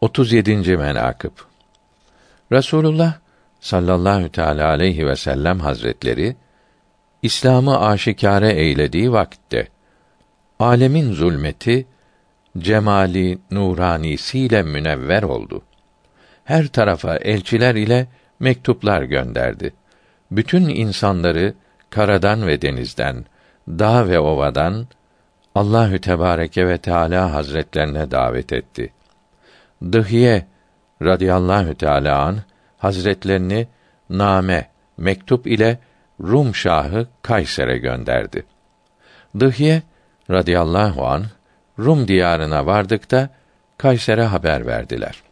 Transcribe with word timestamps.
37. 0.00 0.76
menakıb 0.76 1.30
Rasulullah 2.52 3.14
sallallahu 3.60 4.28
teala 4.28 4.68
aleyhi 4.68 5.06
ve 5.06 5.16
sellem 5.16 5.60
hazretleri 5.60 6.36
İslam'ı 7.22 7.80
aşikare 7.80 8.52
eylediği 8.52 9.12
vakitte 9.12 9.68
alemin 10.58 11.12
zulmeti 11.12 11.86
cemali 12.58 13.38
nuranisiyle 13.50 14.62
münevver 14.62 15.22
oldu. 15.22 15.62
Her 16.44 16.66
tarafa 16.66 17.16
elçiler 17.16 17.74
ile 17.74 18.06
mektuplar 18.38 19.02
gönderdi. 19.02 19.72
Bütün 20.30 20.68
insanları 20.68 21.54
karadan 21.90 22.46
ve 22.46 22.62
denizden, 22.62 23.24
dağ 23.68 24.08
ve 24.08 24.18
ovadan 24.18 24.86
Allahü 25.54 26.00
Tebareke 26.00 26.68
ve 26.68 26.78
Teala 26.78 27.32
Hazretlerine 27.32 28.10
davet 28.10 28.52
etti. 28.52 28.92
Dıhiye 29.82 30.46
radıyallahu 31.02 31.74
teala 31.74 32.22
an 32.22 32.38
Hazretlerini 32.78 33.68
name 34.10 34.68
mektup 34.96 35.46
ile 35.46 35.78
Rum 36.20 36.54
şahı 36.54 37.06
Kayser'e 37.22 37.78
gönderdi. 37.78 38.46
Dıhiye 39.40 39.82
radıyallahu 40.30 41.06
an 41.06 41.24
Rum 41.78 42.08
diyarına 42.08 42.66
vardıkta 42.66 43.28
Kayser'e 43.78 44.24
haber 44.24 44.66
verdiler. 44.66 45.22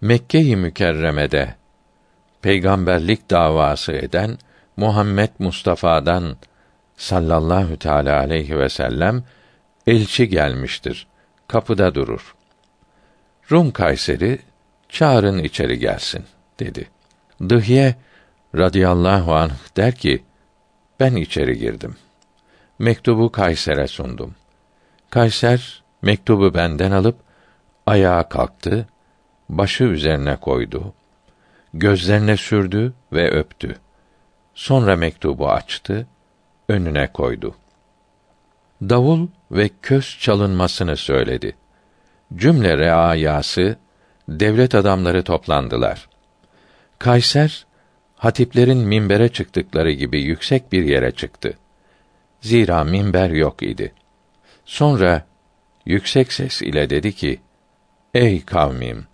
Mekke-i 0.00 0.56
Mükerreme'de 0.56 1.54
peygamberlik 2.42 3.30
davası 3.30 3.92
eden 3.92 4.38
Muhammed 4.76 5.30
Mustafa'dan 5.38 6.36
sallallahu 6.96 7.76
teala 7.78 8.18
aleyhi 8.18 8.58
ve 8.58 8.68
sellem 8.68 9.24
elçi 9.86 10.28
gelmiştir. 10.28 11.06
Kapıda 11.48 11.94
durur. 11.94 12.34
Rum 13.50 13.70
Kayseri 13.70 14.38
çağırın 14.88 15.38
içeri 15.38 15.78
gelsin 15.78 16.24
dedi. 16.60 16.88
Dıhye 17.48 17.94
radıyallahu 18.54 19.34
anh 19.34 19.76
der 19.76 19.94
ki 19.94 20.24
ben 21.00 21.16
içeri 21.16 21.58
girdim. 21.58 21.96
Mektubu 22.78 23.32
Kayser'e 23.32 23.86
sundum. 23.86 24.34
Kayser 25.10 25.82
mektubu 26.02 26.54
benden 26.54 26.90
alıp 26.90 27.16
ayağa 27.86 28.28
kalktı, 28.28 28.88
başı 29.48 29.84
üzerine 29.84 30.36
koydu, 30.36 30.94
gözlerine 31.74 32.36
sürdü 32.36 32.92
ve 33.12 33.30
öptü. 33.30 33.76
Sonra 34.54 34.96
mektubu 34.96 35.50
açtı, 35.50 36.06
önüne 36.68 37.12
koydu. 37.12 37.54
Davul 38.82 39.28
ve 39.50 39.70
kös 39.82 40.18
çalınmasını 40.18 40.96
söyledi. 40.96 41.56
Cümle 42.36 42.78
reayası, 42.78 43.76
devlet 44.28 44.74
adamları 44.74 45.24
toplandılar. 45.24 46.08
Kayser, 46.98 47.66
hatiplerin 48.16 48.78
minbere 48.78 49.28
çıktıkları 49.28 49.90
gibi 49.90 50.22
yüksek 50.22 50.72
bir 50.72 50.84
yere 50.84 51.10
çıktı. 51.10 51.58
Zira 52.40 52.84
minber 52.84 53.30
yok 53.30 53.62
idi. 53.62 53.92
Sonra 54.64 55.26
yüksek 55.86 56.32
ses 56.32 56.62
ile 56.62 56.90
dedi 56.90 57.12
ki: 57.12 57.40
Ey 58.14 58.44
kavmim, 58.44 59.06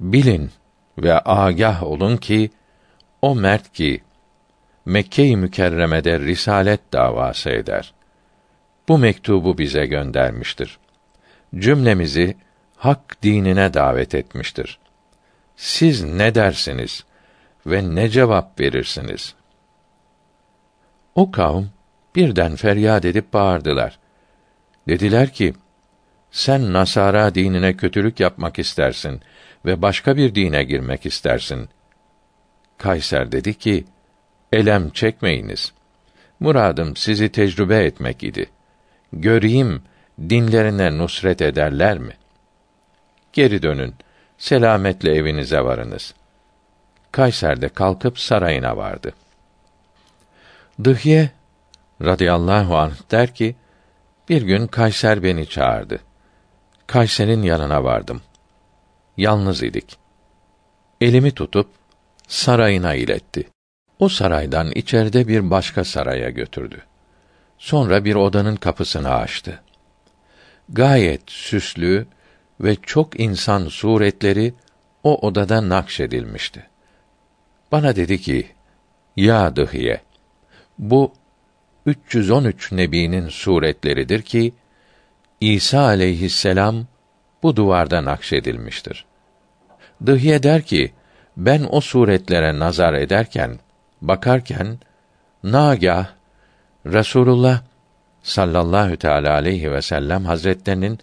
bilin 0.00 0.50
ve 0.98 1.20
agah 1.24 1.82
olun 1.82 2.16
ki 2.16 2.50
o 3.22 3.34
mert 3.34 3.72
ki 3.72 4.02
Mekke-i 4.86 5.36
Mükerreme'de 5.36 6.20
risalet 6.20 6.92
davası 6.92 7.50
eder. 7.50 7.94
Bu 8.88 8.98
mektubu 8.98 9.58
bize 9.58 9.86
göndermiştir. 9.86 10.78
Cümlemizi 11.58 12.36
hak 12.76 13.22
dinine 13.22 13.74
davet 13.74 14.14
etmiştir. 14.14 14.78
Siz 15.56 16.04
ne 16.04 16.34
dersiniz 16.34 17.04
ve 17.66 17.94
ne 17.94 18.08
cevap 18.08 18.60
verirsiniz? 18.60 19.34
O 21.14 21.30
kavm 21.30 21.64
birden 22.16 22.56
feryat 22.56 23.04
edip 23.04 23.32
bağırdılar. 23.32 23.98
Dediler 24.88 25.32
ki: 25.32 25.54
Sen 26.30 26.72
Nasara 26.72 27.34
dinine 27.34 27.76
kötülük 27.76 28.20
yapmak 28.20 28.58
istersin 28.58 29.20
ve 29.64 29.82
başka 29.82 30.16
bir 30.16 30.34
dine 30.34 30.64
girmek 30.64 31.06
istersin. 31.06 31.68
Kayser 32.78 33.32
dedi 33.32 33.54
ki: 33.54 33.84
Elem 34.52 34.90
çekmeyiniz. 34.90 35.72
Muradım 36.40 36.96
sizi 36.96 37.28
tecrübe 37.28 37.84
etmek 37.84 38.22
idi. 38.22 38.50
Göreyim 39.12 39.82
dinlerine 40.20 40.98
nusret 40.98 41.42
ederler 41.42 41.98
mi? 41.98 42.16
Geri 43.32 43.62
dönün. 43.62 43.94
Selametle 44.38 45.14
evinize 45.14 45.60
varınız. 45.60 46.14
Kayser 47.12 47.62
de 47.62 47.68
kalkıp 47.68 48.18
sarayına 48.18 48.76
vardı. 48.76 49.12
Dıhye 50.84 51.30
radıyallahu 52.02 52.76
anh 52.76 53.10
der 53.10 53.34
ki, 53.34 53.56
bir 54.28 54.42
gün 54.42 54.66
Kayser 54.66 55.22
beni 55.22 55.46
çağırdı. 55.46 56.00
Kayser'in 56.86 57.42
yanına 57.42 57.84
vardım. 57.84 58.22
Yalnız 59.16 59.62
idik. 59.62 59.96
Elimi 61.00 61.30
tutup 61.30 61.68
sarayına 62.28 62.94
iletti. 62.94 63.48
O 63.98 64.08
saraydan 64.08 64.70
içeride 64.70 65.28
bir 65.28 65.50
başka 65.50 65.84
saraya 65.84 66.30
götürdü. 66.30 66.82
Sonra 67.58 68.04
bir 68.04 68.14
odanın 68.14 68.56
kapısını 68.56 69.14
açtı. 69.14 69.63
Gayet 70.68 71.30
süslü 71.30 72.06
ve 72.60 72.76
çok 72.82 73.20
insan 73.20 73.68
suretleri 73.68 74.54
o 75.02 75.26
odada 75.26 75.68
nakşedilmişti. 75.68 76.66
Bana 77.72 77.96
dedi 77.96 78.20
ki: 78.20 78.46
"Ya 79.16 79.56
Dıhiye, 79.56 80.00
bu 80.78 81.12
313 81.86 82.72
nebinin 82.72 83.28
suretleridir 83.28 84.22
ki 84.22 84.52
İsa 85.40 85.80
aleyhisselam 85.80 86.86
bu 87.42 87.56
duvarda 87.56 88.04
nakşedilmiştir." 88.04 89.04
Dıhiye 90.06 90.42
der 90.42 90.62
ki: 90.62 90.92
"Ben 91.36 91.66
o 91.70 91.80
suretlere 91.80 92.58
nazar 92.58 92.94
ederken 92.94 93.58
bakarken 94.00 94.78
nagah 95.42 96.06
Resulullah 96.86 97.62
sallallahu 98.24 98.96
teala 98.96 99.32
aleyhi 99.32 99.72
ve 99.72 99.82
sellem 99.82 100.24
hazretlerinin 100.24 100.98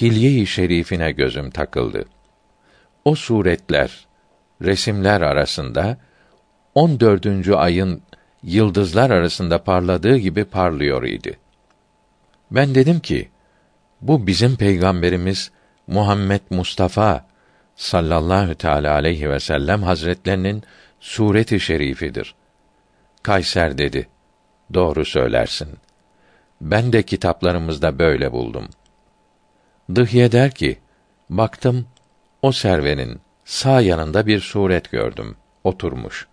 hilye-i 0.00 0.46
şerifine 0.46 1.12
gözüm 1.12 1.50
takıldı. 1.50 2.04
O 3.04 3.14
suretler, 3.14 4.06
resimler 4.62 5.20
arasında 5.20 5.96
14. 6.74 7.48
ayın 7.48 8.02
yıldızlar 8.42 9.10
arasında 9.10 9.64
parladığı 9.64 10.16
gibi 10.16 10.44
parlıyor 10.44 11.02
idi. 11.02 11.38
Ben 12.50 12.74
dedim 12.74 13.00
ki, 13.00 13.28
bu 14.00 14.26
bizim 14.26 14.56
peygamberimiz 14.56 15.50
Muhammed 15.86 16.40
Mustafa 16.50 17.26
sallallahu 17.76 18.54
teala 18.54 18.92
aleyhi 18.92 19.30
ve 19.30 19.40
sellem 19.40 19.82
hazretlerinin 19.82 20.62
sureti 21.00 21.60
şerifidir. 21.60 22.34
Kayser 23.22 23.78
dedi. 23.78 24.08
Doğru 24.74 25.04
söylersin. 25.04 25.68
Ben 26.62 26.92
de 26.92 27.02
kitaplarımızda 27.02 27.98
böyle 27.98 28.32
buldum. 28.32 28.68
Dıhye 29.94 30.32
der 30.32 30.50
ki, 30.50 30.78
baktım, 31.30 31.86
o 32.42 32.52
servenin 32.52 33.20
sağ 33.44 33.80
yanında 33.80 34.26
bir 34.26 34.40
suret 34.40 34.90
gördüm, 34.90 35.36
oturmuş. 35.64 36.28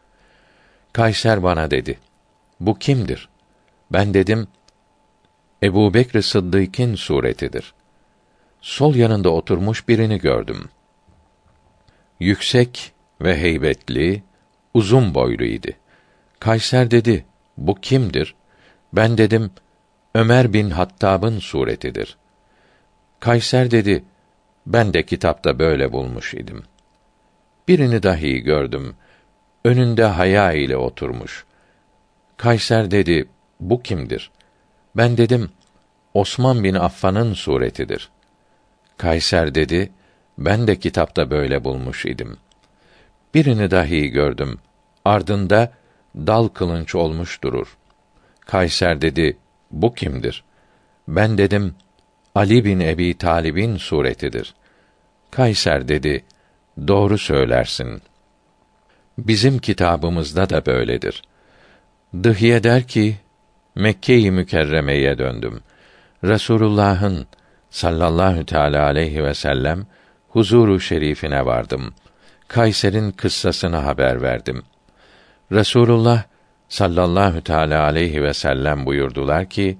Kayser 0.93 1.43
bana 1.43 1.71
dedi, 1.71 1.99
bu 2.59 2.79
kimdir? 2.79 3.29
Ben 3.91 4.13
dedim, 4.13 4.47
Ebu 5.63 5.93
Bekr 5.93 6.21
Sıddık'ın 6.21 6.95
suretidir. 6.95 7.73
Sol 8.61 8.95
yanında 8.95 9.29
oturmuş 9.29 9.87
birini 9.87 10.19
gördüm. 10.19 10.69
Yüksek 12.19 12.91
ve 13.21 13.37
heybetli, 13.37 14.23
uzun 14.73 15.15
boyluydu. 15.15 15.71
Kayser 16.39 16.91
dedi, 16.91 17.25
bu 17.57 17.75
kimdir? 17.75 18.35
Ben 18.93 19.17
dedim, 19.17 19.51
Ömer 20.15 20.53
bin 20.53 20.69
Hattab'ın 20.69 21.39
suretidir. 21.39 22.17
Kayser 23.19 23.71
dedi, 23.71 24.03
ben 24.65 24.93
de 24.93 25.05
kitapta 25.05 25.59
böyle 25.59 25.91
bulmuş 25.91 26.33
idim. 26.33 26.63
Birini 27.67 28.03
dahi 28.03 28.39
gördüm. 28.39 28.95
Önünde 29.65 30.03
haya 30.03 30.51
ile 30.51 30.77
oturmuş. 30.77 31.45
Kayser 32.37 32.91
dedi, 32.91 33.29
bu 33.59 33.83
kimdir? 33.83 34.31
Ben 34.97 35.17
dedim, 35.17 35.49
Osman 36.13 36.63
bin 36.63 36.73
Affan'ın 36.73 37.33
suretidir. 37.33 38.09
Kayser 38.97 39.55
dedi, 39.55 39.91
ben 40.37 40.67
de 40.67 40.79
kitapta 40.79 41.29
böyle 41.29 41.63
bulmuş 41.63 42.05
idim. 42.05 42.37
Birini 43.33 43.71
dahi 43.71 44.07
gördüm. 44.07 44.59
Ardında 45.05 45.71
dal 46.15 46.47
kılınç 46.47 46.95
olmuş 46.95 47.43
durur. 47.43 47.77
Kayser 48.39 49.01
dedi, 49.01 49.37
bu 49.71 49.93
kimdir? 49.93 50.43
Ben 51.07 51.37
dedim, 51.37 51.75
Ali 52.35 52.65
bin 52.65 52.79
Ebi 52.79 53.17
Talib'in 53.17 53.77
suretidir. 53.77 54.53
Kayser 55.31 55.87
dedi, 55.87 56.25
doğru 56.87 57.17
söylersin. 57.17 58.01
Bizim 59.17 59.59
kitabımızda 59.59 60.49
da 60.49 60.65
böyledir. 60.65 61.23
Dıhiye 62.23 62.63
der 62.63 62.87
ki, 62.87 63.17
Mekke-i 63.75 64.31
Mükerreme'ye 64.31 65.17
döndüm. 65.17 65.61
Resulullah'ın 66.23 67.27
sallallahu 67.69 68.45
teala 68.45 68.83
aleyhi 68.83 69.23
ve 69.23 69.33
sellem 69.33 69.87
huzuru 70.29 70.79
şerifine 70.79 71.45
vardım. 71.45 71.93
Kayser'in 72.47 73.11
kıssasını 73.11 73.77
haber 73.77 74.21
verdim. 74.21 74.63
Resulullah 75.51 76.23
sallallahu 76.69 77.41
teala 77.41 77.83
aleyhi 77.83 78.23
ve 78.23 78.33
sellem 78.33 78.85
buyurdular 78.85 79.45
ki 79.45 79.77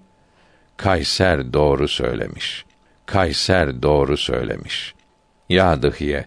Kayser 0.78 1.54
doğru 1.54 1.88
söylemiş. 1.88 2.66
Kayser 3.06 3.82
doğru 3.82 4.18
söylemiş. 4.18 4.96
Ya 5.50 5.82
Dıhiye, 5.82 6.26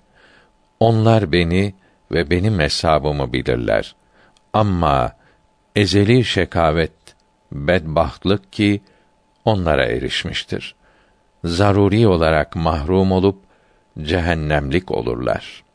onlar 0.81 1.33
beni 1.33 1.75
ve 2.13 2.31
benim 2.31 2.59
hesabımı 2.59 3.33
bilirler. 3.33 3.95
Ama 4.53 5.13
ezeli 5.77 6.25
şekavet, 6.25 6.93
bedbahtlık 7.53 8.53
ki 8.53 8.83
onlara 9.45 9.85
erişmiştir. 9.85 10.75
Zaruri 11.45 12.09
olarak 12.09 12.57
mahrum 12.57 13.13
olup 13.13 13.39
cehennemlik 14.03 14.91
olurlar.'' 14.91 15.72